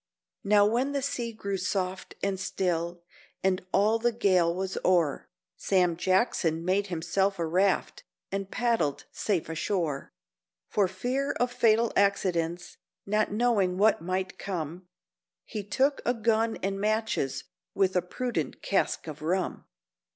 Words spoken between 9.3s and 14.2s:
ashore. For fear of fatal accidents—not knowin' what